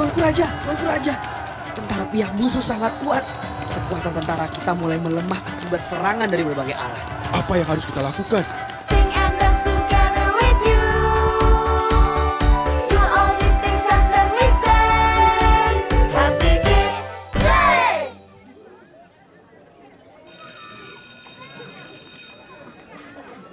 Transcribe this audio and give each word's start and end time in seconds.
Tuanku 0.00 0.16
Raja, 0.16 0.48
Tuanku 0.64 0.88
Raja. 0.88 1.12
Tentara 1.76 2.08
pihak 2.08 2.32
musuh 2.40 2.64
sangat 2.64 2.88
kuat. 3.04 3.20
Kekuatan 3.68 4.16
tentara 4.16 4.48
kita 4.48 4.72
mulai 4.72 4.96
melemah 4.96 5.36
akibat 5.36 5.76
serangan 5.76 6.24
dari 6.24 6.40
berbagai 6.40 6.72
arah. 6.72 7.04
Apa 7.36 7.60
yang 7.60 7.68
harus 7.68 7.84
kita 7.84 8.00
lakukan? 8.00 8.40
Sing 8.88 9.12
and 9.12 9.36
dance 9.36 9.60
together 9.60 10.32
with 10.40 10.60
you. 10.64 10.88
Do 12.88 12.96
all 12.96 13.36
these 13.44 13.56
things 13.60 13.84
and 13.92 14.06
then 14.08 14.28
we 14.40 14.46
say, 14.64 15.68
Happy 16.16 16.52
Kids 16.64 17.04
Day! 17.36 17.92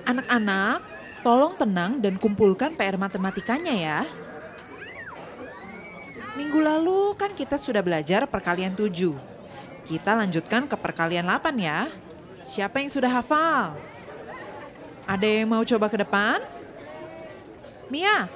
Anak-anak, 0.07 0.79
tolong 1.27 1.59
tenang 1.59 1.99
dan 1.99 2.15
kumpulkan 2.15 2.79
PR 2.79 2.95
matematikanya 2.95 3.75
ya. 3.75 3.99
Minggu 6.37 6.61
lalu 6.61 7.17
kan 7.17 7.33
kita 7.33 7.57
sudah 7.57 7.81
belajar 7.81 8.29
perkalian 8.29 8.77
7. 8.77 8.93
Kita 9.89 10.13
lanjutkan 10.13 10.69
ke 10.69 10.77
perkalian 10.77 11.25
8 11.25 11.57
ya. 11.57 11.89
Siapa 12.45 12.77
yang 12.77 12.93
sudah 12.93 13.09
hafal? 13.09 13.73
Ada 15.09 15.25
yang 15.25 15.49
mau 15.49 15.65
coba 15.65 15.89
ke 15.89 15.97
depan? 15.97 16.37
Mia, 17.89 18.29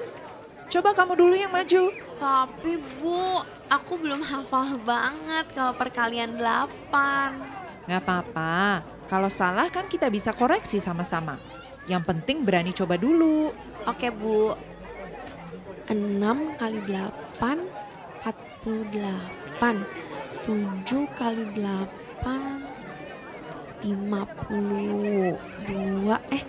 coba 0.66 0.90
kamu 0.98 1.14
dulu 1.14 1.34
yang 1.38 1.54
maju. 1.54 1.94
Tapi 2.18 2.82
Bu, 2.98 3.38
aku 3.70 3.94
belum 4.02 4.26
hafal 4.26 4.82
banget 4.82 5.46
kalau 5.54 5.70
perkalian 5.78 6.34
8. 6.34 7.86
Gak 7.86 8.02
apa-apa, 8.02 8.82
kalau 9.06 9.30
salah 9.30 9.70
kan 9.70 9.86
kita 9.86 10.10
bisa 10.10 10.34
koreksi 10.34 10.82
sama-sama. 10.82 11.38
Yang 11.86 12.02
penting 12.10 12.42
berani 12.42 12.74
coba 12.74 12.98
dulu. 12.98 13.54
Oke 13.86 14.10
Bu. 14.10 14.58
6 15.86 16.58
kali 16.58 16.80
8, 16.88 17.71
48. 18.62 19.82
7 20.46 21.18
kali 21.18 21.42
8, 21.50 23.82
52. 23.82 26.14
Eh, 26.30 26.46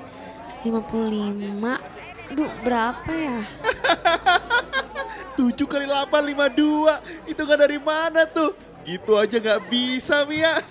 55. 0.62 1.82
Aduh, 2.30 2.54
berapa 2.62 3.14
ya? 3.14 3.42
7 5.38 5.66
kali 5.66 5.90
8, 5.90 6.54
52. 6.54 7.02
Itu 7.26 7.50
kan 7.50 7.58
dari 7.58 7.82
mana 7.82 8.30
tuh? 8.30 8.54
Gitu 8.86 9.18
aja 9.18 9.42
nggak 9.42 9.74
bisa, 9.74 10.22
Mia. 10.30 10.54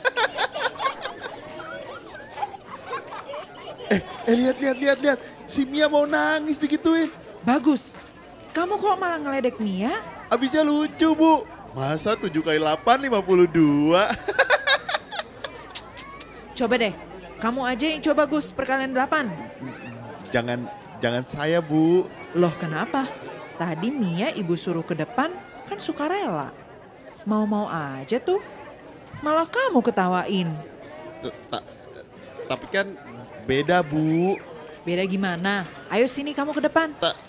eh, 3.91 3.99
eh, 4.31 4.34
lihat, 4.39 4.62
lihat, 4.62 4.79
lihat, 4.79 4.99
lihat. 5.03 5.19
Si 5.51 5.67
Mia 5.67 5.91
mau 5.91 6.06
nangis 6.06 6.55
digituin. 6.55 7.11
Bagus. 7.43 7.99
Kamu 8.55 8.79
kok 8.79 8.95
malah 8.95 9.19
ngeledek 9.19 9.59
Mia? 9.59 9.91
Abisnya 10.33 10.64
lucu, 10.64 11.12
Bu. 11.12 11.44
Masa 11.77 12.16
7 12.16 12.33
kali 12.41 12.56
8, 12.56 13.05
52? 13.05 13.92
Coba 16.56 16.75
deh, 16.80 16.97
kamu 17.36 17.61
aja 17.69 17.86
yang 17.92 18.00
coba 18.00 18.25
Gus 18.25 18.48
perkalian 18.48 18.97
8. 18.97 20.33
jangan, 20.33 20.64
jangan 21.05 21.25
saya, 21.28 21.60
Bu. 21.60 22.08
Loh 22.33 22.53
kenapa? 22.56 23.05
Tadi 23.60 23.92
Mia 23.92 24.33
ibu 24.33 24.56
suruh 24.56 24.80
ke 24.80 24.97
depan 24.97 25.28
kan 25.69 25.77
sukarela. 25.77 26.48
Mau-mau 27.28 27.69
aja 27.69 28.16
tuh. 28.16 28.41
Malah 29.20 29.44
kamu 29.44 29.84
ketawain. 29.84 30.48
Tapi 32.48 32.66
kan 32.72 32.88
beda, 33.44 33.84
Bu. 33.84 34.41
Beda 34.80 35.05
gimana? 35.05 35.69
Ayo 35.92 36.08
sini 36.08 36.33
kamu 36.33 36.56
ke 36.56 36.62
depan. 36.64 36.97
Ta- 36.97 37.20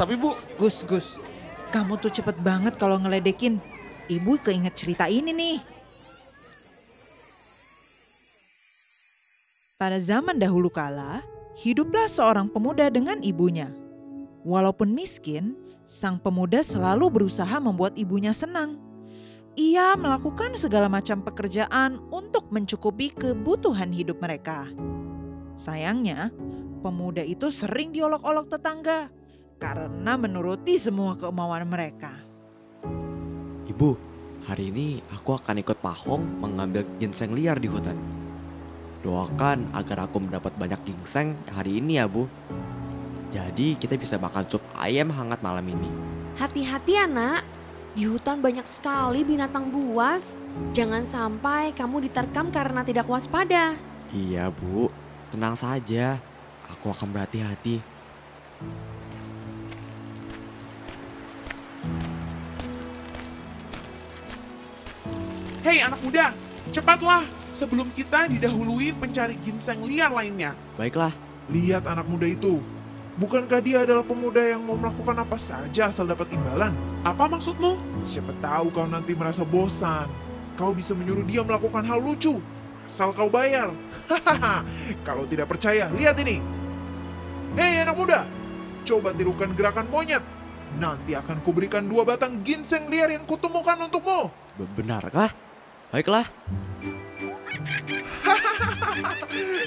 tapi, 0.00 0.16
Bu, 0.16 0.32
Gus, 0.56 0.80
Gus. 0.88 1.20
Kamu 1.68 2.00
tuh 2.00 2.08
cepet 2.08 2.40
banget 2.40 2.80
kalau 2.80 2.96
ngeledekin. 2.96 3.60
Ibu 4.08 4.40
keinget 4.40 4.72
cerita 4.72 5.04
ini 5.04 5.36
nih. 5.36 5.58
Pada 9.76 10.00
zaman 10.00 10.40
dahulu 10.40 10.72
kala, 10.72 11.20
hiduplah 11.60 12.08
seorang 12.08 12.48
pemuda 12.48 12.88
dengan 12.88 13.20
ibunya. 13.20 13.68
Walaupun 14.48 14.96
miskin, 14.96 15.60
sang 15.84 16.16
pemuda 16.16 16.64
selalu 16.64 17.12
berusaha 17.12 17.60
membuat 17.60 18.00
ibunya 18.00 18.32
senang. 18.32 18.80
Ia 19.52 19.92
melakukan 19.92 20.56
segala 20.56 20.88
macam 20.88 21.20
pekerjaan 21.20 22.00
untuk 22.08 22.48
mencukupi 22.48 23.12
kebutuhan 23.12 23.92
hidup 23.92 24.24
mereka. 24.24 24.72
Sayangnya, 25.52 26.32
pemuda 26.80 27.20
itu 27.20 27.52
sering 27.52 27.92
diolok-olok 27.92 28.48
tetangga 28.48 29.17
karena 29.58 30.14
menuruti 30.14 30.78
semua 30.78 31.18
kemauan 31.18 31.66
mereka. 31.66 32.14
Ibu, 33.68 33.90
hari 34.46 34.70
ini 34.70 35.02
aku 35.12 35.34
akan 35.34 35.60
ikut 35.60 35.82
Pak 35.82 36.06
Hong 36.06 36.24
mengambil 36.40 36.86
ginseng 36.96 37.34
liar 37.34 37.58
di 37.58 37.68
hutan. 37.68 37.98
Doakan 39.02 39.74
agar 39.74 40.08
aku 40.08 40.22
mendapat 40.22 40.54
banyak 40.56 40.78
ginseng 40.86 41.34
hari 41.52 41.82
ini 41.82 41.98
ya 42.00 42.06
Bu. 42.06 42.26
Jadi 43.28 43.76
kita 43.76 43.94
bisa 44.00 44.16
makan 44.16 44.48
sup 44.48 44.62
ayam 44.78 45.12
hangat 45.12 45.42
malam 45.44 45.66
ini. 45.68 45.90
Hati-hati 46.40 46.96
ya 46.96 47.04
nak, 47.04 47.44
di 47.92 48.08
hutan 48.08 48.40
banyak 48.40 48.64
sekali 48.64 49.26
binatang 49.26 49.68
buas. 49.68 50.38
Jangan 50.72 51.02
sampai 51.02 51.74
kamu 51.76 52.08
diterkam 52.08 52.48
karena 52.48 52.80
tidak 52.86 53.10
waspada. 53.10 53.76
Iya 54.14 54.48
Bu, 54.48 54.88
tenang 55.34 55.58
saja. 55.58 56.16
Aku 56.72 56.94
akan 56.94 57.10
berhati-hati. 57.12 57.80
Hei 65.68 65.84
anak 65.84 66.00
muda, 66.00 66.32
cepatlah 66.72 67.28
sebelum 67.52 67.92
kita 67.92 68.24
didahului 68.32 68.96
pencari 68.96 69.36
ginseng 69.44 69.84
liar 69.84 70.08
lainnya. 70.08 70.56
Baiklah, 70.80 71.12
Lihat 71.52 71.84
anak 71.84 72.08
muda 72.08 72.24
itu. 72.24 72.64
Bukankah 73.20 73.60
dia 73.60 73.84
adalah 73.84 74.00
pemuda 74.00 74.40
yang 74.40 74.64
mau 74.64 74.80
melakukan 74.80 75.20
apa 75.20 75.36
saja 75.36 75.92
asal 75.92 76.08
dapat 76.08 76.32
imbalan? 76.32 76.72
Apa 77.04 77.28
maksudmu? 77.28 77.76
Siapa 78.08 78.32
tahu 78.40 78.72
kau 78.72 78.88
nanti 78.88 79.12
merasa 79.12 79.44
bosan. 79.44 80.08
Kau 80.56 80.72
bisa 80.72 80.96
menyuruh 80.96 81.28
dia 81.28 81.44
melakukan 81.44 81.84
hal 81.84 82.00
lucu. 82.00 82.40
Asal 82.88 83.12
kau 83.12 83.28
bayar. 83.28 83.68
Hahaha. 84.08 84.64
Kalau 85.04 85.28
tidak 85.28 85.52
percaya, 85.52 85.92
lihat 85.92 86.16
ini. 86.24 86.40
Hei 87.60 87.84
anak 87.84 87.92
muda, 87.92 88.24
coba 88.88 89.12
tirukan 89.12 89.52
gerakan 89.52 89.84
monyet. 89.92 90.24
Nanti 90.80 91.12
akan 91.12 91.44
kuberikan 91.44 91.84
dua 91.84 92.08
batang 92.08 92.40
ginseng 92.40 92.88
liar 92.88 93.12
yang 93.12 93.28
kutemukan 93.28 93.84
untukmu. 93.84 94.32
be- 94.56 94.72
benarkah? 94.72 95.47
Baiklah, 95.88 96.28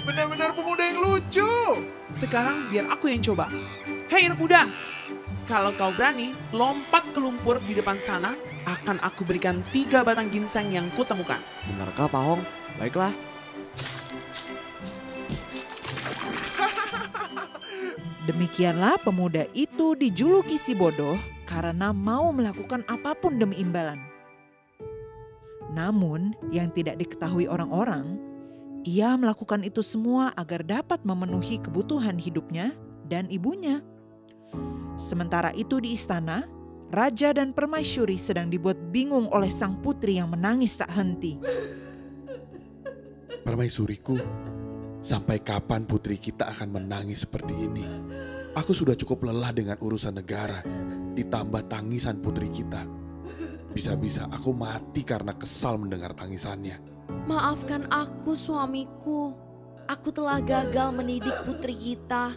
Benar-benar 0.06 0.54
pemuda 0.54 0.86
yang 0.86 1.02
lucu. 1.02 1.50
Sekarang 2.14 2.70
biar 2.70 2.94
aku 2.94 3.09
yang 3.09 3.26
coba. 3.26 3.50
Hei 4.06 4.30
anak 4.30 4.38
muda, 4.38 4.70
kalau 5.50 5.74
kau 5.74 5.90
berani 5.98 6.38
lompat 6.54 7.09
ke 7.09 7.18
lumpur 7.18 7.58
di 7.66 7.74
depan 7.74 7.98
sana, 7.98 8.38
akan 8.70 9.02
aku 9.02 9.26
berikan 9.26 9.66
tiga 9.74 10.06
batang 10.06 10.30
ginseng 10.30 10.70
yang 10.70 10.86
kutemukan. 10.94 11.42
benarkah 11.74 12.06
Pak 12.06 12.22
Hong? 12.22 12.46
Baiklah, 12.78 13.18
Demikianlah 18.30 19.02
pemuda 19.02 19.50
itu 19.58 19.98
dijuluki 19.98 20.62
si 20.62 20.78
bodoh 20.78 21.18
karena 21.50 21.90
mau 21.90 22.30
melakukan 22.30 22.86
apa 22.86 23.18
pun 23.18 23.42
demi 23.42 23.58
imbalan. 23.58 24.11
Namun 25.72 26.36
yang 26.52 26.68
tidak 26.76 27.00
diketahui 27.00 27.48
orang-orang, 27.48 28.20
ia 28.84 29.16
melakukan 29.16 29.64
itu 29.64 29.80
semua 29.80 30.36
agar 30.36 30.66
dapat 30.68 31.00
memenuhi 31.08 31.62
kebutuhan 31.64 32.20
hidupnya 32.20 32.76
dan 33.08 33.30
ibunya. 33.32 33.80
Sementara 35.00 35.56
itu 35.56 35.80
di 35.80 35.96
istana, 35.96 36.46
raja 36.92 37.32
dan 37.32 37.56
permaisuri 37.56 38.20
sedang 38.20 38.52
dibuat 38.52 38.78
bingung 38.91 39.32
oleh 39.32 39.50
sang 39.50 39.79
putri 39.79 40.20
yang 40.20 40.28
menangis 40.28 40.76
tak 40.76 40.91
henti. 40.91 41.40
Permaisuriku, 43.41 44.20
sampai 45.02 45.41
kapan 45.41 45.88
putri 45.88 46.20
kita 46.20 46.52
akan 46.52 46.78
menangis 46.78 47.26
seperti 47.26 47.56
ini? 47.58 47.85
Aku 48.53 48.76
sudah 48.76 48.94
cukup 48.94 49.32
lelah 49.32 49.56
dengan 49.56 49.79
urusan 49.79 50.20
negara, 50.20 50.62
ditambah 51.16 51.72
tangisan 51.72 52.20
putri 52.20 52.52
kita. 52.52 53.01
Bisa-bisa 53.72 54.28
aku 54.28 54.52
mati 54.52 55.02
karena 55.08 55.32
kesal 55.32 55.79
mendengar 55.79 56.12
tangisannya. 56.12 56.79
Maafkan 57.28 57.88
aku 57.88 58.35
suamiku. 58.35 59.32
Aku 59.88 60.12
telah 60.12 60.40
gagal 60.44 60.91
mendidik 60.91 61.35
putri 61.47 61.76
kita. 61.76 62.35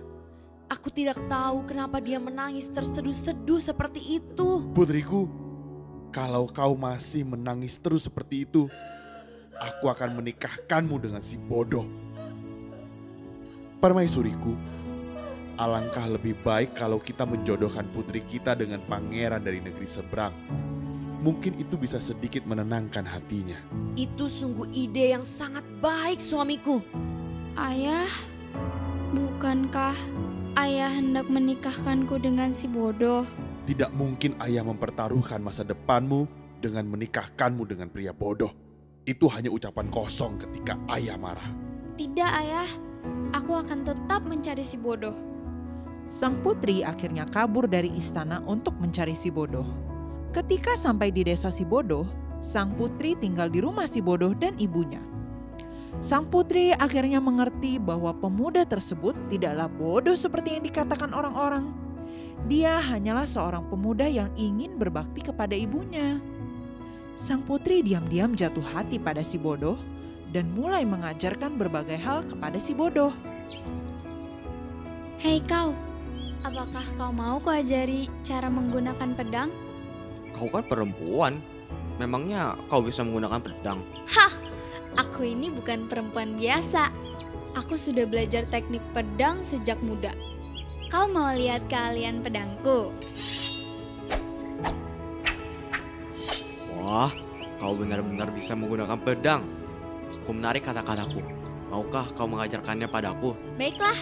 Aku 0.70 0.90
tidak 0.90 1.20
tahu 1.28 1.66
kenapa 1.68 2.02
dia 2.02 2.18
menangis 2.18 2.70
terseduh-seduh 2.70 3.60
seperti 3.62 4.18
itu. 4.18 4.64
Putriku, 4.74 5.28
kalau 6.10 6.46
kau 6.50 6.74
masih 6.74 7.22
menangis 7.22 7.78
terus 7.78 8.06
seperti 8.06 8.48
itu, 8.48 8.66
aku 9.58 9.90
akan 9.90 10.18
menikahkanmu 10.18 10.96
dengan 10.98 11.22
si 11.22 11.38
bodoh. 11.38 11.86
Permaisuriku, 13.78 14.56
alangkah 15.60 16.08
lebih 16.08 16.38
baik 16.42 16.74
kalau 16.74 16.96
kita 16.98 17.28
menjodohkan 17.28 17.86
putri 17.92 18.24
kita 18.24 18.56
dengan 18.56 18.80
pangeran 18.88 19.44
dari 19.44 19.60
negeri 19.60 19.86
seberang. 19.86 20.34
Mungkin 21.24 21.56
itu 21.56 21.80
bisa 21.80 22.04
sedikit 22.04 22.44
menenangkan 22.44 23.08
hatinya. 23.08 23.56
Itu 23.96 24.28
sungguh 24.28 24.68
ide 24.76 25.16
yang 25.16 25.24
sangat 25.24 25.64
baik 25.80 26.20
suamiku. 26.20 26.84
Ayah, 27.56 28.04
bukankah 29.16 29.96
ayah 30.60 30.92
hendak 30.92 31.24
menikahkanku 31.32 32.20
dengan 32.20 32.52
si 32.52 32.68
bodoh? 32.68 33.24
Tidak 33.64 33.96
mungkin 33.96 34.36
ayah 34.44 34.68
mempertaruhkan 34.68 35.40
masa 35.40 35.64
depanmu 35.64 36.28
dengan 36.60 36.84
menikahkanmu 36.92 37.64
dengan 37.64 37.88
pria 37.88 38.12
bodoh. 38.12 38.52
Itu 39.08 39.24
hanya 39.32 39.48
ucapan 39.48 39.88
kosong 39.88 40.36
ketika 40.36 40.76
ayah 40.92 41.16
marah. 41.16 41.48
Tidak 41.96 42.30
ayah, 42.44 42.68
aku 43.32 43.56
akan 43.56 43.80
tetap 43.88 44.28
mencari 44.28 44.60
si 44.60 44.76
bodoh. 44.76 45.16
Sang 46.04 46.44
putri 46.44 46.84
akhirnya 46.84 47.24
kabur 47.24 47.64
dari 47.64 47.88
istana 47.96 48.44
untuk 48.44 48.76
mencari 48.76 49.16
si 49.16 49.32
bodoh. 49.32 49.93
Ketika 50.34 50.74
sampai 50.74 51.14
di 51.14 51.22
desa 51.22 51.54
si 51.54 51.62
bodoh, 51.62 52.10
sang 52.42 52.74
putri 52.74 53.14
tinggal 53.14 53.46
di 53.46 53.62
rumah 53.62 53.86
si 53.86 54.02
bodoh 54.02 54.34
dan 54.34 54.58
ibunya. 54.58 54.98
Sang 56.02 56.26
putri 56.26 56.74
akhirnya 56.74 57.22
mengerti 57.22 57.78
bahwa 57.78 58.10
pemuda 58.18 58.66
tersebut 58.66 59.14
tidaklah 59.30 59.70
bodoh 59.70 60.18
seperti 60.18 60.58
yang 60.58 60.66
dikatakan 60.66 61.14
orang-orang. 61.14 61.70
Dia 62.50 62.82
hanyalah 62.82 63.30
seorang 63.30 63.70
pemuda 63.70 64.10
yang 64.10 64.26
ingin 64.34 64.74
berbakti 64.74 65.22
kepada 65.22 65.54
ibunya. 65.54 66.18
Sang 67.14 67.46
putri 67.46 67.86
diam-diam 67.86 68.34
jatuh 68.34 68.66
hati 68.74 68.98
pada 68.98 69.22
si 69.22 69.38
bodoh 69.38 69.78
dan 70.34 70.50
mulai 70.50 70.82
mengajarkan 70.82 71.54
berbagai 71.54 72.02
hal 72.02 72.26
kepada 72.26 72.58
si 72.58 72.74
bodoh. 72.74 73.14
Hei 75.22 75.38
kau, 75.46 75.70
apakah 76.42 76.82
kau 76.98 77.14
mau 77.14 77.38
kuajari 77.38 78.10
cara 78.26 78.50
menggunakan 78.50 79.14
pedang? 79.14 79.63
Kau 80.34 80.50
kan 80.50 80.66
perempuan. 80.66 81.38
Memangnya 81.94 82.58
kau 82.66 82.82
bisa 82.82 83.06
menggunakan 83.06 83.38
pedang? 83.38 83.78
Hah, 84.10 84.34
aku 84.98 85.30
ini 85.30 85.46
bukan 85.46 85.86
perempuan 85.86 86.34
biasa. 86.34 86.90
Aku 87.54 87.78
sudah 87.78 88.02
belajar 88.02 88.42
teknik 88.50 88.82
pedang 88.90 89.46
sejak 89.46 89.78
muda. 89.78 90.10
Kau 90.90 91.06
mau 91.06 91.30
lihat 91.30 91.62
keahlian 91.70 92.18
pedangku? 92.18 92.90
Wah, 96.82 97.14
kau 97.62 97.78
benar-benar 97.78 98.34
bisa 98.34 98.58
menggunakan 98.58 98.98
pedang. 98.98 99.46
Aku 100.26 100.34
menarik 100.34 100.66
kata-kataku. 100.66 101.22
Maukah 101.70 102.10
kau 102.18 102.26
mengajarkannya 102.26 102.90
padaku? 102.90 103.38
Baiklah, 103.54 103.96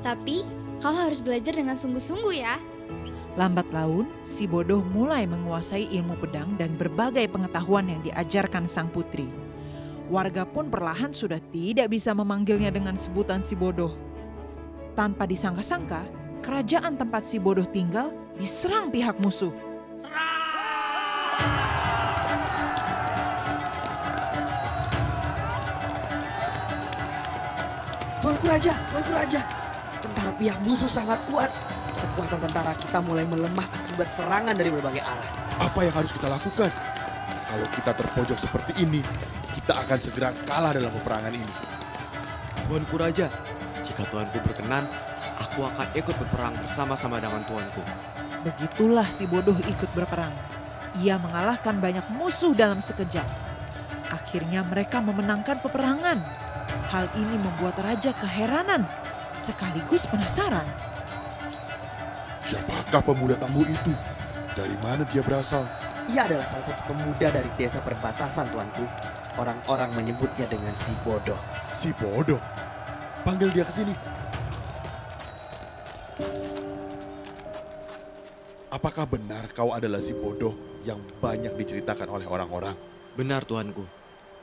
tapi 0.00 0.40
kau 0.80 0.92
harus 0.92 1.20
belajar 1.20 1.52
dengan 1.52 1.76
sungguh-sungguh 1.76 2.34
ya. 2.36 2.56
Lambat 3.36 3.68
laun, 3.68 4.08
si 4.24 4.48
bodoh 4.48 4.80
mulai 4.80 5.28
menguasai 5.28 5.92
ilmu 5.92 6.16
pedang 6.24 6.56
dan 6.56 6.72
berbagai 6.72 7.28
pengetahuan 7.28 7.84
yang 7.84 8.00
diajarkan 8.00 8.64
sang 8.64 8.88
putri. 8.88 9.28
Warga 10.08 10.48
pun 10.48 10.72
perlahan 10.72 11.12
sudah 11.12 11.36
tidak 11.52 11.92
bisa 11.92 12.16
memanggilnya 12.16 12.72
dengan 12.72 12.96
sebutan 12.96 13.44
si 13.44 13.52
bodoh. 13.52 13.92
Tanpa 14.96 15.28
disangka-sangka, 15.28 16.08
kerajaan 16.40 16.96
tempat 16.96 17.28
si 17.28 17.36
bodoh 17.36 17.68
tinggal 17.68 18.08
diserang 18.40 18.88
pihak 18.88 19.20
musuh. 19.20 19.52
Tuanku 28.24 28.48
Raja, 28.48 28.72
Tuanku. 28.96 29.42
Tentara 30.00 30.32
pihak 30.40 30.56
musuh 30.64 30.88
sangat 30.88 31.20
kuat. 31.28 31.52
Kekuatan 32.16 32.48
tentara 32.48 32.72
kita 32.72 33.04
mulai 33.04 33.28
melemah 33.28 33.68
akibat 33.76 34.08
serangan 34.08 34.56
dari 34.56 34.72
berbagai 34.72 35.04
arah. 35.04 35.28
Apa 35.60 35.84
yang 35.84 35.92
harus 35.92 36.08
kita 36.16 36.32
lakukan? 36.32 36.72
Kalau 37.28 37.68
kita 37.76 37.92
terpojok 37.92 38.38
seperti 38.40 38.72
ini, 38.80 39.04
kita 39.52 39.76
akan 39.76 40.00
segera 40.00 40.32
kalah 40.48 40.72
dalam 40.72 40.88
peperangan 40.96 41.28
ini. 41.36 41.52
Tuanku 42.64 42.96
Raja, 42.96 43.28
jika 43.84 44.08
Tuanku 44.08 44.40
berkenan, 44.48 44.88
aku 45.44 45.68
akan 45.68 45.92
ikut 45.92 46.16
berperang 46.16 46.56
bersama-sama 46.56 47.20
dengan 47.20 47.44
Tuanku. 47.44 47.84
Begitulah 48.48 49.12
si 49.12 49.28
bodoh 49.28 49.60
ikut 49.68 49.90
berperang. 49.92 50.32
Ia 51.04 51.20
mengalahkan 51.20 51.76
banyak 51.84 52.16
musuh 52.16 52.56
dalam 52.56 52.80
sekejap. 52.80 53.28
Akhirnya 54.08 54.64
mereka 54.64 55.04
memenangkan 55.04 55.60
peperangan. 55.60 56.16
Hal 56.88 57.12
ini 57.12 57.36
membuat 57.44 57.76
raja 57.76 58.16
keheranan 58.16 58.88
sekaligus 59.36 60.08
penasaran. 60.08 60.64
Siapakah 62.46 63.02
pemuda 63.02 63.34
tangguh 63.34 63.66
itu? 63.66 63.92
Dari 64.54 64.76
mana 64.78 65.02
dia 65.10 65.20
berasal? 65.20 65.66
Ia 66.06 66.30
adalah 66.30 66.46
salah 66.46 66.66
satu 66.70 66.82
pemuda 66.86 67.28
dari 67.34 67.50
desa 67.58 67.82
perbatasan, 67.82 68.46
Tuanku. 68.54 68.86
Orang-orang 69.36 69.90
menyebutnya 69.98 70.46
dengan 70.46 70.70
si 70.72 70.94
bodoh. 71.02 71.36
Si 71.74 71.90
bodoh. 71.98 72.38
Panggil 73.26 73.50
dia 73.50 73.66
ke 73.66 73.74
sini. 73.74 73.94
Apakah 78.70 79.10
benar 79.10 79.50
kau 79.50 79.74
adalah 79.74 79.98
si 79.98 80.14
bodoh 80.14 80.54
yang 80.86 81.02
banyak 81.18 81.58
diceritakan 81.58 82.06
oleh 82.06 82.26
orang-orang? 82.30 82.78
Benar 83.18 83.42
Tuanku, 83.42 83.82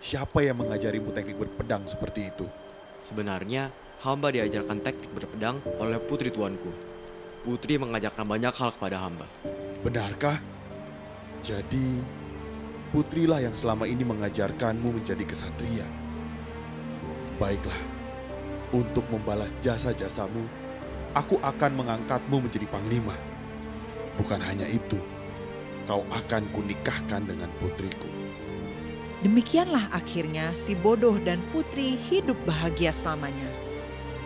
Siapa 0.03 0.43
yang 0.43 0.59
mengajarimu 0.59 1.15
teknik 1.15 1.39
berpedang 1.39 1.87
seperti 1.87 2.27
itu? 2.27 2.43
sebenarnya 3.03 3.67
hamba 4.03 4.31
diajarkan 4.31 4.79
teknik 4.79 5.11
berpedang 5.11 5.59
oleh 5.79 5.99
putri 5.99 6.31
Tuanku. 6.31 6.92
Putri 7.43 7.75
mengajarkan 7.75 8.23
banyak 8.23 8.55
hal 8.55 8.71
kepada 8.71 9.03
hamba. 9.03 9.27
Benarkah? 9.83 10.39
Jadi, 11.43 11.99
putrilah 12.95 13.43
yang 13.43 13.51
selama 13.51 13.83
ini 13.83 14.07
mengajarkanmu 14.07 14.95
menjadi 14.95 15.27
kesatria. 15.27 15.83
Baiklah, 17.35 17.75
untuk 18.71 19.03
membalas 19.11 19.51
jasa-jasamu, 19.59 20.39
aku 21.11 21.35
akan 21.43 21.83
mengangkatmu 21.83 22.47
menjadi 22.47 22.63
panglima. 22.71 23.11
Bukan 24.15 24.39
hanya 24.39 24.63
itu, 24.71 24.95
kau 25.83 26.07
akan 26.15 26.47
kunikahkan 26.55 27.27
dengan 27.27 27.51
putriku. 27.59 28.07
Demikianlah 29.19 29.91
akhirnya 29.91 30.55
si 30.55 30.79
bodoh 30.79 31.19
dan 31.19 31.43
putri 31.51 31.99
hidup 32.07 32.39
bahagia 32.47 32.95
selamanya. 32.95 33.51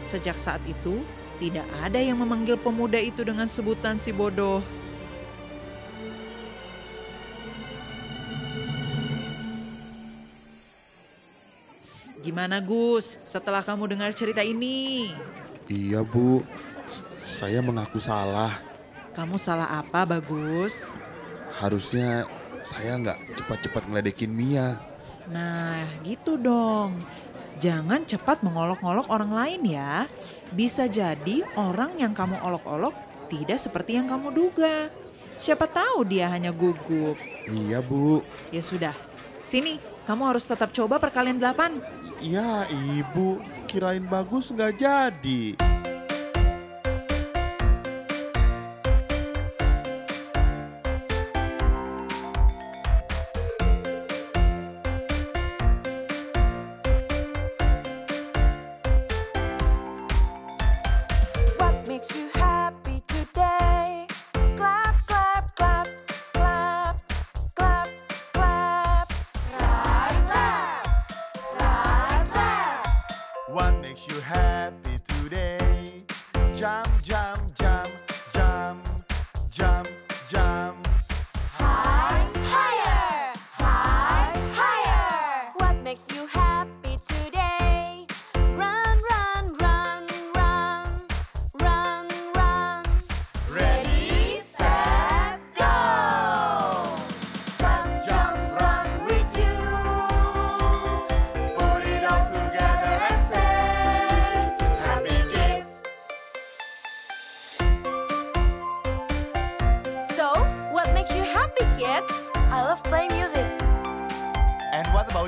Sejak 0.05 0.37
saat 0.37 0.61
itu, 0.69 1.01
tidak 1.37 1.65
ada 1.85 2.01
yang 2.01 2.17
memanggil 2.17 2.57
pemuda 2.57 2.97
itu 2.97 3.21
dengan 3.21 3.45
sebutan 3.45 4.01
si 4.01 4.09
bodoh. 4.09 4.65
Gimana 12.25 12.59
Gus, 12.59 13.21
setelah 13.23 13.63
kamu 13.63 13.95
dengar 13.95 14.11
cerita 14.11 14.43
ini? 14.43 15.15
Iya 15.71 16.03
bu, 16.03 16.43
saya 17.23 17.63
mengaku 17.63 18.03
salah. 18.03 18.51
Kamu 19.15 19.39
salah 19.39 19.79
apa 19.79 20.03
Bagus? 20.03 20.91
Harusnya 21.55 22.27
saya 22.67 22.99
nggak 22.99 23.39
cepat-cepat 23.39 23.87
ngeledekin 23.87 24.29
Mia. 24.29 24.75
Nah, 25.31 25.87
gitu 26.03 26.35
dong. 26.35 26.99
Jangan 27.57 28.05
cepat 28.05 28.45
mengolok-olok 28.45 29.09
orang 29.09 29.33
lain 29.33 29.61
ya. 29.65 30.05
Bisa 30.53 30.85
jadi 30.85 31.41
orang 31.57 31.97
yang 31.97 32.13
kamu 32.13 32.37
olok-olok 32.37 32.93
tidak 33.27 33.57
seperti 33.57 33.97
yang 33.97 34.05
kamu 34.05 34.29
duga. 34.29 34.93
Siapa 35.37 35.65
tahu 35.65 36.05
dia 36.05 36.29
hanya 36.29 36.53
gugup. 36.53 37.17
Iya 37.49 37.81
bu, 37.81 38.21
Ya 38.49 38.61
sudah, 38.61 38.93
sini 39.41 39.77
kamu 40.05 40.33
harus 40.33 40.45
tetap 40.45 40.69
coba 40.73 40.97
perkalian 40.97 41.37
delapan. 41.37 41.81
ya 42.17 42.65
ibu, 42.69 43.37
kirain 43.69 44.01
bagus 44.05 44.49
nggak 44.49 44.73
jadi. 44.81 45.66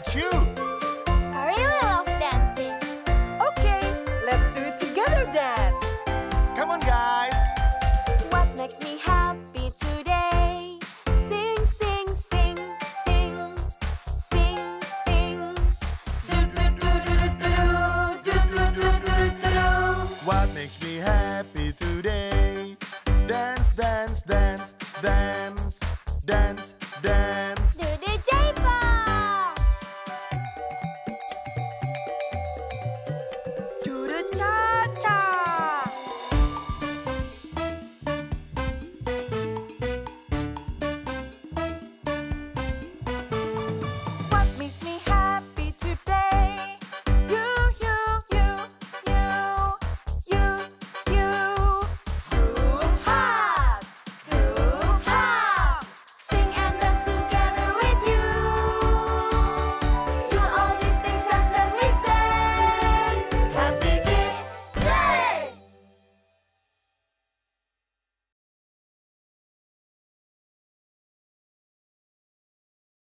cute. 0.10 0.49